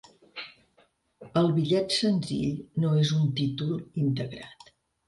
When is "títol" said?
3.43-3.79